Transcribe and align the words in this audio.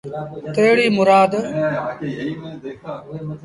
تيڙيٚ 0.55 0.93
مُرآد 0.97 1.31